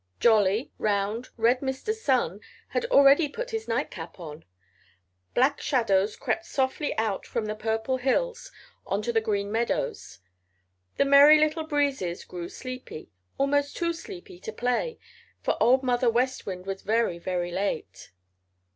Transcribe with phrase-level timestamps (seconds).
[0.19, 1.93] Jolly, round, red Mr.
[1.93, 4.45] Sun had already put his nightcap on.
[5.35, 8.51] Black shadows crept softly out from the Purple Hills
[8.83, 10.17] onto the Green Meadows.
[10.97, 14.97] The Merry Little Breezes grew sleepy, almost too sleepy to play,
[15.43, 18.09] for Old Mother West Wind was very, very late.